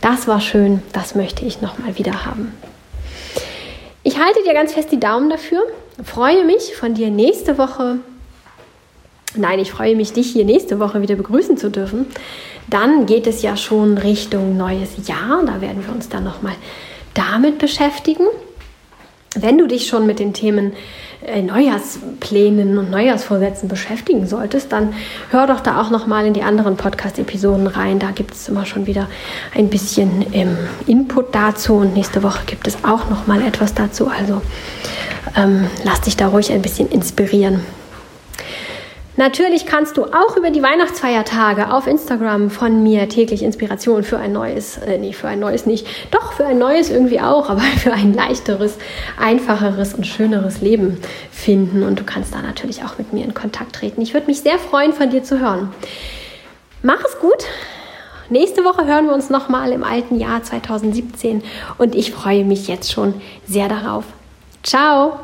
das 0.00 0.28
war 0.28 0.40
schön, 0.40 0.82
das 0.92 1.14
möchte 1.14 1.46
ich 1.46 1.62
nochmal 1.62 1.96
wieder 1.96 2.26
haben. 2.26 2.52
Ich 4.06 4.18
halte 4.18 4.42
dir 4.42 4.52
ganz 4.52 4.74
fest 4.74 4.92
die 4.92 5.00
Daumen 5.00 5.30
dafür, 5.30 5.62
freue 6.04 6.44
mich 6.44 6.76
von 6.76 6.92
dir 6.92 7.08
nächste 7.08 7.56
Woche, 7.56 8.00
nein, 9.34 9.58
ich 9.58 9.70
freue 9.70 9.96
mich, 9.96 10.12
dich 10.12 10.30
hier 10.30 10.44
nächste 10.44 10.78
Woche 10.78 11.00
wieder 11.00 11.14
begrüßen 11.14 11.56
zu 11.56 11.70
dürfen. 11.70 12.04
Dann 12.68 13.06
geht 13.06 13.26
es 13.26 13.40
ja 13.40 13.56
schon 13.56 13.96
Richtung 13.96 14.58
neues 14.58 15.08
Jahr, 15.08 15.42
da 15.46 15.62
werden 15.62 15.86
wir 15.86 15.94
uns 15.94 16.10
dann 16.10 16.22
nochmal 16.22 16.54
damit 17.14 17.56
beschäftigen. 17.56 18.26
Wenn 19.34 19.58
du 19.58 19.66
dich 19.66 19.86
schon 19.86 20.06
mit 20.06 20.18
den 20.18 20.32
Themen 20.32 20.72
äh, 21.26 21.42
Neujahrsplänen 21.42 22.78
und 22.78 22.90
Neujahrsvorsätzen 22.90 23.68
beschäftigen 23.68 24.26
solltest, 24.26 24.72
dann 24.72 24.94
hör 25.30 25.46
doch 25.46 25.60
da 25.60 25.80
auch 25.80 25.90
noch 25.90 26.06
mal 26.06 26.26
in 26.26 26.34
die 26.34 26.42
anderen 26.42 26.76
Podcast-Episoden 26.76 27.66
rein. 27.66 27.98
Da 27.98 28.10
gibt 28.10 28.34
es 28.34 28.48
immer 28.48 28.66
schon 28.66 28.86
wieder 28.86 29.08
ein 29.54 29.68
bisschen 29.68 30.26
ähm, 30.32 30.56
Input 30.86 31.34
dazu 31.34 31.74
und 31.74 31.94
nächste 31.94 32.22
Woche 32.22 32.44
gibt 32.46 32.66
es 32.66 32.84
auch 32.84 33.08
noch 33.08 33.26
mal 33.26 33.42
etwas 33.42 33.74
dazu. 33.74 34.08
Also 34.08 34.42
ähm, 35.36 35.66
lass 35.84 36.02
dich 36.02 36.16
da 36.16 36.28
ruhig 36.28 36.52
ein 36.52 36.62
bisschen 36.62 36.88
inspirieren. 36.88 37.60
Natürlich 39.16 39.64
kannst 39.64 39.96
du 39.96 40.06
auch 40.06 40.36
über 40.36 40.50
die 40.50 40.62
Weihnachtsfeiertage 40.62 41.72
auf 41.72 41.86
Instagram 41.86 42.50
von 42.50 42.82
mir 42.82 43.08
täglich 43.08 43.44
Inspiration 43.44 44.02
für 44.02 44.18
ein 44.18 44.32
neues, 44.32 44.78
äh, 44.78 44.98
nee, 44.98 45.12
für 45.12 45.28
ein 45.28 45.38
neues 45.38 45.66
nicht, 45.66 45.86
doch 46.10 46.32
für 46.32 46.46
ein 46.46 46.58
neues 46.58 46.90
irgendwie 46.90 47.20
auch, 47.20 47.48
aber 47.48 47.60
für 47.78 47.92
ein 47.92 48.12
leichteres, 48.12 48.76
einfacheres 49.18 49.94
und 49.94 50.06
schöneres 50.06 50.60
Leben 50.60 50.98
finden. 51.30 51.84
Und 51.84 52.00
du 52.00 52.04
kannst 52.04 52.34
da 52.34 52.42
natürlich 52.42 52.82
auch 52.82 52.98
mit 52.98 53.12
mir 53.12 53.24
in 53.24 53.34
Kontakt 53.34 53.76
treten. 53.76 54.02
Ich 54.02 54.14
würde 54.14 54.26
mich 54.26 54.40
sehr 54.40 54.58
freuen, 54.58 54.92
von 54.92 55.10
dir 55.10 55.22
zu 55.22 55.38
hören. 55.38 55.72
Mach 56.82 57.02
es 57.04 57.18
gut. 57.20 57.44
Nächste 58.30 58.64
Woche 58.64 58.86
hören 58.86 59.06
wir 59.06 59.14
uns 59.14 59.30
nochmal 59.30 59.70
im 59.72 59.84
alten 59.84 60.18
Jahr 60.18 60.42
2017 60.42 61.42
und 61.78 61.94
ich 61.94 62.10
freue 62.10 62.44
mich 62.44 62.68
jetzt 62.68 62.90
schon 62.90 63.14
sehr 63.46 63.68
darauf. 63.68 64.04
Ciao! 64.62 65.20